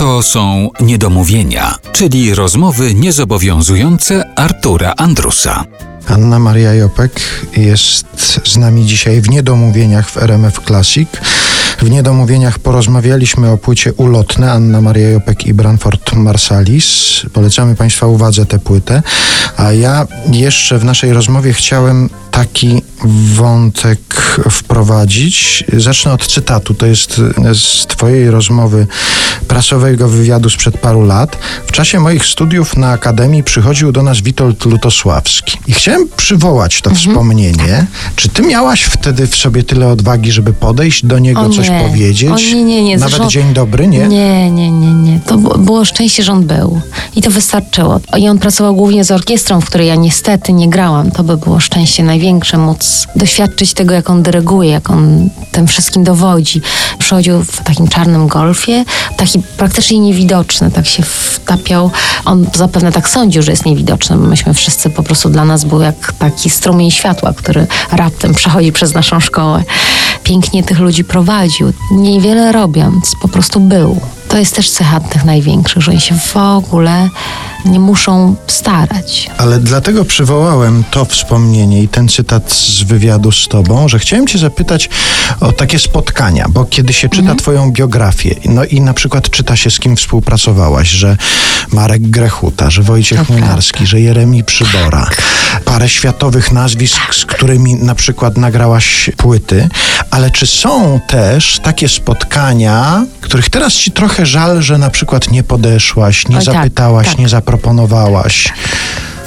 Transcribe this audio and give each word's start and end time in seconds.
To 0.00 0.22
są 0.22 0.70
niedomówienia, 0.80 1.74
czyli 1.92 2.34
rozmowy 2.34 2.94
niezobowiązujące 2.94 4.24
Artura 4.36 4.94
Andrusa. 4.96 5.64
Anna 6.08 6.38
Maria 6.38 6.74
Jopek 6.74 7.20
jest 7.56 8.06
z 8.44 8.56
nami 8.56 8.86
dzisiaj 8.86 9.20
w 9.20 9.30
Niedomówieniach 9.30 10.10
w 10.10 10.16
RMF 10.16 10.60
Classic. 10.66 11.08
W 11.78 11.90
Niedomówieniach 11.90 12.58
porozmawialiśmy 12.58 13.50
o 13.50 13.58
płycie 13.58 13.92
Ulotne 13.92 14.52
Anna 14.52 14.80
Maria 14.80 15.08
Jopek 15.08 15.46
i 15.46 15.54
Branford 15.54 16.12
Marsalis. 16.12 16.86
Polecamy 17.32 17.74
Państwa 17.74 18.06
uwadze 18.06 18.46
tę 18.46 18.58
płytę. 18.58 19.02
A 19.56 19.72
ja 19.72 20.06
jeszcze 20.30 20.78
w 20.78 20.84
naszej 20.84 21.12
rozmowie 21.12 21.52
chciałem 21.52 22.10
taki 22.30 22.82
wątek 23.34 24.00
wprowadzić. 24.50 25.64
Zacznę 25.76 26.12
od 26.12 26.26
cytatu. 26.26 26.74
To 26.74 26.86
jest 26.86 27.20
z 27.52 27.86
Twojej 27.86 28.30
rozmowy 28.30 28.86
prasowego 29.48 30.08
wywiadu 30.08 30.50
sprzed 30.50 30.78
paru 30.78 31.02
lat. 31.02 31.36
W 31.66 31.72
czasie 31.72 32.00
moich 32.00 32.26
studiów 32.26 32.76
na 32.76 32.90
Akademii 32.90 33.42
przychodził 33.42 33.92
do 33.92 34.02
nas 34.02 34.20
Witold 34.20 34.64
Lutosławski. 34.64 35.58
I 35.66 35.72
chciałem 35.72 36.08
przywołać 36.16 36.80
to 36.80 36.90
mhm. 36.90 37.08
wspomnienie. 37.08 37.86
Czy 38.16 38.28
Ty 38.28 38.42
miałaś 38.42 38.82
wtedy 38.82 39.26
w 39.26 39.36
sobie 39.36 39.62
tyle 39.62 39.88
odwagi, 39.88 40.32
żeby 40.32 40.52
podejść 40.52 41.06
do 41.06 41.18
niego, 41.18 41.40
o 41.40 41.50
coś 41.50 41.70
nie. 41.70 41.80
powiedzieć? 41.80 42.32
O 42.32 42.36
nie, 42.36 42.64
nie, 42.64 42.82
nie. 42.82 42.96
Nawet 42.96 43.14
Zresztą... 43.14 43.30
dzień 43.30 43.54
dobry, 43.54 43.86
nie? 43.86 44.08
Nie, 44.08 44.50
nie, 44.50 44.70
nie, 44.70 44.92
nie. 44.92 45.20
To 45.26 45.38
było 45.38 45.84
szczęście, 45.84 46.22
że 46.22 46.32
on 46.32 46.46
był. 46.46 46.80
I 47.16 47.22
to 47.22 47.30
wystarczyło. 47.30 48.00
I 48.18 48.28
on 48.28 48.38
pracował 48.38 48.74
głównie 48.74 49.04
z 49.04 49.10
orkiestrą, 49.10 49.60
w 49.60 49.64
której 49.64 49.88
ja 49.88 49.94
niestety 49.94 50.52
nie 50.52 50.70
grałam. 50.70 51.10
To 51.10 51.24
by 51.24 51.36
było 51.36 51.60
szczęście 51.60 52.02
największe, 52.02 52.19
móc 52.58 53.06
doświadczyć 53.16 53.74
tego, 53.74 53.94
jak 53.94 54.10
on 54.10 54.22
dyryguje, 54.22 54.70
jak 54.70 54.90
on 54.90 55.30
tym 55.52 55.66
wszystkim 55.66 56.04
dowodzi. 56.04 56.60
Przychodził 56.98 57.44
w 57.44 57.64
takim 57.64 57.88
czarnym 57.88 58.28
golfie, 58.28 58.84
taki 59.16 59.38
praktycznie 59.56 59.98
niewidoczny, 59.98 60.70
tak 60.70 60.86
się 60.86 61.02
wtapiał. 61.02 61.90
On 62.24 62.46
zapewne 62.54 62.92
tak 62.92 63.08
sądził, 63.08 63.42
że 63.42 63.50
jest 63.50 63.66
niewidoczny. 63.66 64.16
Myśmy 64.16 64.54
wszyscy 64.54 64.90
po 64.90 65.02
prostu 65.02 65.28
dla 65.28 65.44
nas 65.44 65.64
był 65.64 65.80
jak 65.80 66.12
taki 66.18 66.50
strumień 66.50 66.90
światła, 66.90 67.32
który 67.32 67.66
raptem 67.92 68.34
przechodzi 68.34 68.72
przez 68.72 68.94
naszą 68.94 69.20
szkołę. 69.20 69.64
Pięknie 70.30 70.62
tych 70.62 70.78
ludzi 70.78 71.04
prowadził, 71.04 71.72
niewiele 71.90 72.52
robiąc, 72.52 73.12
po 73.22 73.28
prostu 73.28 73.60
był. 73.60 74.00
To 74.28 74.38
jest 74.38 74.56
też 74.56 74.70
cecha 74.70 75.00
tych 75.00 75.24
największych, 75.24 75.82
że 75.82 75.90
oni 75.90 76.00
się 76.00 76.14
w 76.14 76.36
ogóle 76.36 77.08
nie 77.64 77.80
muszą 77.80 78.36
starać. 78.46 79.30
Ale 79.38 79.58
dlatego 79.58 80.04
przywołałem 80.04 80.84
to 80.90 81.04
wspomnienie 81.04 81.82
i 81.82 81.88
ten 81.88 82.08
cytat 82.08 82.52
z 82.52 82.82
wywiadu 82.82 83.32
z 83.32 83.48
tobą, 83.48 83.88
że 83.88 83.98
chciałem 83.98 84.26
cię 84.26 84.38
zapytać 84.38 84.90
o 85.40 85.52
takie 85.52 85.78
spotkania, 85.78 86.46
bo 86.48 86.64
kiedy 86.64 86.92
się 86.92 87.08
czyta 87.08 87.20
mhm. 87.20 87.38
twoją 87.38 87.72
biografię, 87.72 88.34
no 88.44 88.64
i 88.64 88.80
na 88.80 88.94
przykład 88.94 89.30
czyta 89.30 89.56
się 89.56 89.70
z 89.70 89.78
kim 89.78 89.96
współpracowałaś, 89.96 90.88
że 90.88 91.16
Marek 91.72 92.02
Grechuta, 92.02 92.70
że 92.70 92.82
Wojciech 92.82 93.26
to 93.26 93.32
Młynarski, 93.32 93.72
prawda. 93.72 93.90
że 93.90 94.00
Jeremi 94.00 94.44
Przybora, 94.44 95.06
tak. 95.06 95.22
Parę 95.64 95.88
światowych 95.88 96.52
nazwisk, 96.52 97.14
z 97.14 97.24
którymi 97.24 97.74
na 97.74 97.94
przykład 97.94 98.36
nagrałaś 98.36 99.10
płyty, 99.16 99.68
ale 100.10 100.30
czy 100.30 100.46
są 100.46 101.00
też 101.06 101.60
takie 101.62 101.88
spotkania, 101.88 103.04
których 103.20 103.50
teraz 103.50 103.72
ci 103.72 103.90
trochę 103.90 104.26
żal, 104.26 104.62
że 104.62 104.78
na 104.78 104.90
przykład 104.90 105.30
nie 105.30 105.42
podeszłaś, 105.42 106.28
nie 106.28 106.38
Oj, 106.38 106.44
tak, 106.44 106.54
zapytałaś, 106.54 107.06
tak, 107.06 107.14
tak. 107.14 107.20
nie 107.20 107.28
zaproponowałaś? 107.28 108.52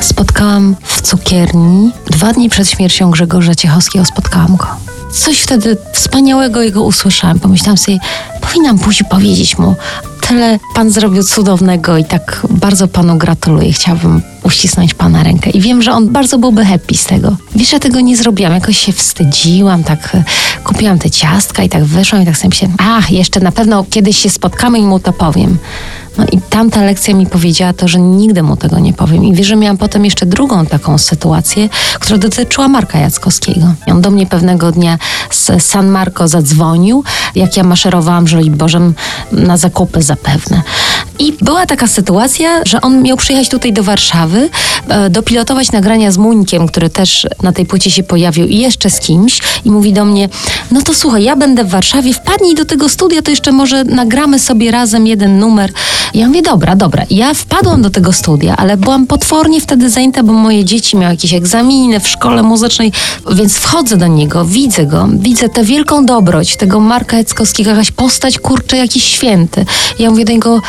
Spotkałam 0.00 0.76
w 0.82 1.02
cukierni 1.02 1.90
dwa 2.10 2.32
dni 2.32 2.50
przed 2.50 2.70
śmiercią 2.70 3.10
Grzegorza 3.10 3.54
Ciechowskiego, 3.54 4.04
spotkałam 4.04 4.56
go. 4.56 4.66
Coś 5.12 5.38
wtedy 5.38 5.76
wspaniałego 5.92 6.62
jego 6.62 6.82
usłyszałam. 6.82 7.40
Pomyślałam 7.40 7.78
sobie, 7.78 7.98
powinnam 8.40 8.78
pójść 8.78 9.02
powiedzieć 9.10 9.58
mu, 9.58 9.76
tyle 10.28 10.58
pan 10.74 10.90
zrobił 10.90 11.24
cudownego 11.24 11.96
i 11.96 12.04
tak 12.04 12.46
bardzo 12.50 12.88
panu 12.88 13.18
gratuluję. 13.18 13.72
Chciałabym 13.72 14.22
uścisnąć 14.42 14.94
pana 14.94 15.22
rękę. 15.22 15.50
I 15.50 15.60
wiem, 15.60 15.82
że 15.82 15.92
on 15.92 16.08
bardzo 16.08 16.38
byłby 16.38 16.64
happy 16.64 16.96
z 16.96 17.04
tego. 17.04 17.36
Wiesz, 17.54 17.72
ja 17.72 17.78
tego 17.78 18.00
nie 18.00 18.16
zrobiłam. 18.16 18.52
Jakoś 18.52 18.78
się 18.78 18.92
wstydziłam, 18.92 19.84
tak 19.84 20.14
e, 20.14 20.24
kupiłam 20.64 20.98
te 20.98 21.10
ciastka 21.10 21.62
i 21.62 21.68
tak 21.68 21.84
wyszłam 21.84 22.22
i 22.22 22.26
tak 22.26 22.36
sobie 22.36 22.48
myślałam, 22.48 22.76
ach, 22.78 23.10
jeszcze 23.10 23.40
na 23.40 23.52
pewno 23.52 23.84
kiedyś 23.90 24.18
się 24.18 24.30
spotkamy 24.30 24.78
i 24.78 24.82
mu 24.82 25.00
to 25.00 25.12
powiem. 25.12 25.58
No 26.18 26.24
i 26.32 26.40
tamta 26.50 26.82
lekcja 26.82 27.14
mi 27.14 27.26
powiedziała 27.26 27.72
to, 27.72 27.88
że 27.88 28.00
nigdy 28.00 28.42
mu 28.42 28.56
tego 28.56 28.78
nie 28.78 28.92
powiem. 28.92 29.24
I 29.24 29.34
wiesz, 29.34 29.46
że 29.46 29.56
miałam 29.56 29.78
potem 29.78 30.04
jeszcze 30.04 30.26
drugą 30.26 30.66
taką 30.66 30.98
sytuację, 30.98 31.68
która 32.00 32.18
dotyczyła 32.18 32.68
Marka 32.68 32.98
Jackowskiego. 32.98 33.74
On 33.86 34.00
do 34.00 34.10
mnie 34.10 34.26
pewnego 34.26 34.72
dnia 34.72 34.98
z 35.30 35.62
San 35.62 35.88
Marco 35.88 36.28
zadzwonił, 36.28 37.04
jak 37.34 37.56
ja 37.56 37.62
maszerowałam, 37.62 38.28
że 38.28 38.40
Bożem, 38.50 38.94
na 39.32 39.56
zakupy 39.56 40.02
zapewne. 40.02 40.62
I 41.18 41.32
była 41.32 41.66
taka 41.66 41.86
sytuacja, 41.86 42.62
że 42.66 42.80
on 42.80 43.02
miał 43.02 43.16
przyjechać 43.16 43.48
tutaj 43.48 43.72
do 43.72 43.82
Warszawy, 43.82 44.48
e, 44.88 45.10
dopilotować 45.10 45.72
nagrania 45.72 46.10
z 46.12 46.18
Muńkiem, 46.18 46.68
który 46.68 46.90
też 46.90 47.26
na 47.42 47.52
tej 47.52 47.66
płycie 47.66 47.90
się 47.90 48.02
pojawił 48.02 48.46
i 48.46 48.56
jeszcze 48.58 48.90
z 48.90 49.00
kimś 49.00 49.40
i 49.64 49.70
mówi 49.70 49.92
do 49.92 50.04
mnie, 50.04 50.28
no 50.70 50.82
to 50.82 50.94
słuchaj, 50.94 51.22
ja 51.22 51.36
będę 51.36 51.64
w 51.64 51.70
Warszawie, 51.70 52.14
wpadnij 52.14 52.54
do 52.54 52.64
tego 52.64 52.88
studia, 52.88 53.22
to 53.22 53.30
jeszcze 53.30 53.52
może 53.52 53.84
nagramy 53.84 54.38
sobie 54.38 54.70
razem 54.70 55.06
jeden 55.06 55.38
numer. 55.38 55.72
Ja 56.14 56.26
mówię, 56.26 56.42
dobra, 56.42 56.76
dobra. 56.76 57.04
Ja 57.10 57.34
wpadłam 57.34 57.82
do 57.82 57.90
tego 57.90 58.12
studia, 58.12 58.56
ale 58.56 58.76
byłam 58.76 59.06
potwornie 59.06 59.60
wtedy 59.60 59.90
zajęta, 59.90 60.22
bo 60.22 60.32
moje 60.32 60.64
dzieci 60.64 60.96
miały 60.96 61.14
jakieś 61.14 61.34
egzaminy 61.34 62.00
w 62.00 62.08
szkole 62.08 62.42
muzycznej, 62.42 62.92
więc 63.32 63.54
wchodzę 63.54 63.96
do 63.96 64.06
niego, 64.06 64.44
widzę 64.44 64.86
go, 64.86 65.08
widzę 65.12 65.48
tę 65.48 65.64
wielką 65.64 66.06
dobroć 66.06 66.56
tego 66.56 66.80
Marka 66.80 67.16
Eckowskiego, 67.16 67.70
jakaś 67.70 67.90
postać, 67.90 68.38
kurczę, 68.38 68.76
jakiś 68.76 69.04
święty. 69.04 69.66
Ja 69.98 70.10
mówię 70.10 70.24
do 70.24 70.32
niego, 70.32 70.60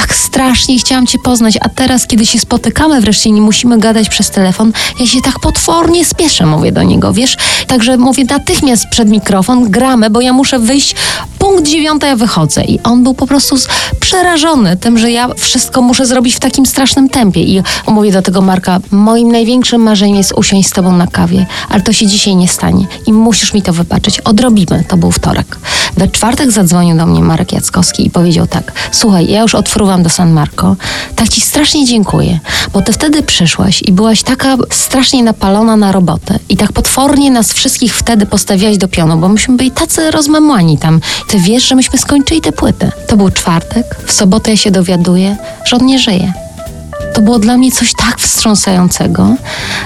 tak 0.00 0.14
strasznie 0.14 0.78
chciałam 0.78 1.06
Cię 1.06 1.18
poznać, 1.18 1.58
a 1.60 1.68
teraz, 1.68 2.06
kiedy 2.06 2.26
się 2.26 2.38
spotykamy 2.38 3.00
wreszcie, 3.00 3.30
nie 3.30 3.40
musimy 3.40 3.78
gadać 3.78 4.08
przez 4.08 4.30
telefon, 4.30 4.72
ja 5.00 5.06
się 5.06 5.20
tak 5.20 5.40
potwornie 5.40 6.04
spieszę, 6.04 6.46
mówię 6.46 6.72
do 6.72 6.82
niego, 6.82 7.12
wiesz? 7.12 7.36
Także 7.66 7.96
mówię 7.96 8.24
natychmiast 8.24 8.86
przed 8.90 9.08
mikrofon, 9.08 9.70
gramy, 9.70 10.10
bo 10.10 10.20
ja 10.20 10.32
muszę 10.32 10.58
wyjść, 10.58 10.94
punkt 11.38 11.64
dziewiąta 11.64 12.06
ja 12.06 12.16
wychodzę. 12.16 12.64
I 12.64 12.82
on 12.82 13.02
był 13.02 13.14
po 13.14 13.26
prostu 13.26 13.56
przerażony 14.06 14.76
tym, 14.76 14.98
że 14.98 15.10
ja 15.10 15.28
wszystko 15.36 15.82
muszę 15.82 16.06
zrobić 16.06 16.34
w 16.34 16.40
takim 16.40 16.66
strasznym 16.66 17.08
tempie. 17.08 17.40
I 17.40 17.62
mówię 17.86 18.12
do 18.12 18.22
tego 18.22 18.40
Marka, 18.40 18.80
moim 18.90 19.32
największym 19.32 19.82
marzeniem 19.82 20.16
jest 20.16 20.32
usiąść 20.32 20.68
z 20.68 20.70
Tobą 20.70 20.96
na 20.96 21.06
kawie, 21.06 21.46
ale 21.68 21.82
to 21.82 21.92
się 21.92 22.06
dzisiaj 22.06 22.36
nie 22.36 22.48
stanie 22.48 22.86
i 23.06 23.12
musisz 23.12 23.54
mi 23.54 23.62
to 23.62 23.72
wybaczyć. 23.72 24.20
Odrobimy, 24.20 24.84
to 24.88 24.96
był 24.96 25.12
wtorek. 25.12 25.58
We 25.96 26.08
czwartek 26.08 26.50
zadzwonił 26.50 26.96
do 26.96 27.06
mnie 27.06 27.20
Marek 27.20 27.52
Jackowski 27.52 28.06
i 28.06 28.10
powiedział 28.10 28.46
tak, 28.46 28.72
słuchaj, 28.92 29.26
ja 29.30 29.40
już 29.42 29.54
odfruwam 29.54 30.02
do 30.02 30.10
San 30.10 30.32
Marco, 30.32 30.76
tak 31.16 31.28
Ci 31.28 31.40
strasznie 31.40 31.84
dziękuję, 31.84 32.38
bo 32.72 32.82
Ty 32.82 32.92
wtedy 32.92 33.22
przyszłaś 33.22 33.82
i 33.82 33.92
byłaś 33.92 34.22
taka 34.22 34.56
strasznie 34.70 35.22
napalona 35.22 35.76
na 35.76 35.92
robotę 35.92 36.38
i 36.48 36.56
tak 36.56 36.72
potwornie 36.72 37.30
nas 37.30 37.52
wszystkich 37.52 37.94
wtedy 37.94 38.26
postawiałaś 38.26 38.78
do 38.78 38.88
pionu, 38.88 39.16
bo 39.16 39.28
myśmy 39.28 39.56
byli 39.56 39.70
tacy 39.70 40.10
rozmamłani 40.10 40.78
tam. 40.78 41.00
Ty 41.28 41.38
wiesz, 41.38 41.68
że 41.68 41.74
myśmy 41.74 41.98
skończyli 41.98 42.40
tę 42.40 42.52
płytę. 42.52 42.92
To 43.06 43.16
był 43.16 43.30
czwartek, 43.30 43.95
w 44.06 44.12
sobotę 44.12 44.56
się 44.56 44.70
dowiaduję, 44.70 45.36
że 45.64 45.76
on 45.76 45.86
nie 45.86 45.98
żyje. 45.98 46.32
To 47.14 47.22
było 47.22 47.38
dla 47.38 47.56
mnie 47.56 47.72
coś 47.72 47.92
tak 47.94 48.20
wstrząsającego 48.20 49.34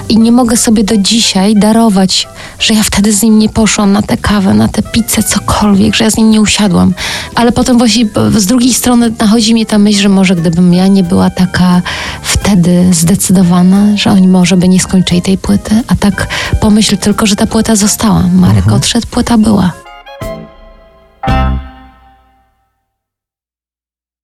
i 0.09 0.17
nie 0.17 0.31
mogę 0.31 0.57
sobie 0.57 0.83
do 0.83 0.97
dzisiaj 0.97 1.55
darować, 1.55 2.27
że 2.59 2.73
ja 2.73 2.83
wtedy 2.83 3.13
z 3.13 3.23
nim 3.23 3.39
nie 3.39 3.49
poszłam 3.49 3.91
na 3.91 4.01
tę 4.01 4.17
kawę, 4.17 4.53
na 4.53 4.67
tę 4.67 4.81
pizzę, 4.83 5.23
cokolwiek, 5.23 5.95
że 5.95 6.03
ja 6.03 6.11
z 6.11 6.17
nim 6.17 6.31
nie 6.31 6.41
usiadłam. 6.41 6.93
Ale 7.35 7.51
potem 7.51 7.77
właśnie 7.77 8.05
z 8.37 8.45
drugiej 8.45 8.73
strony 8.73 9.11
nachodzi 9.19 9.53
mnie 9.53 9.65
ta 9.65 9.77
myśl, 9.77 10.01
że 10.01 10.09
może 10.09 10.35
gdybym 10.35 10.73
ja 10.73 10.87
nie 10.87 11.03
była 11.03 11.29
taka 11.29 11.81
wtedy 12.21 12.87
zdecydowana, 12.91 13.97
że 13.97 14.11
oni 14.11 14.27
może 14.27 14.57
by 14.57 14.67
nie 14.67 14.79
skończyli 14.79 15.21
tej 15.21 15.37
płyty, 15.37 15.83
a 15.87 15.95
tak 15.95 16.27
pomyśl 16.61 16.97
tylko, 16.97 17.25
że 17.25 17.35
ta 17.35 17.47
płyta 17.47 17.75
została. 17.75 18.23
Marek 18.33 18.57
mhm. 18.57 18.75
odszedł, 18.75 19.07
płyta 19.07 19.37
była. 19.37 19.80